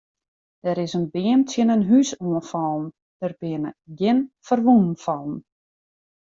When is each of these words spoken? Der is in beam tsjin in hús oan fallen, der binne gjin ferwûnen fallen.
Der 0.65 0.77
is 0.85 0.93
in 0.99 1.05
beam 1.13 1.41
tsjin 1.47 1.73
in 1.75 1.87
hús 1.89 2.09
oan 2.25 2.43
fallen, 2.51 2.87
der 3.19 3.33
binne 3.39 3.69
gjin 3.97 4.19
ferwûnen 4.45 4.95
fallen. 5.03 5.37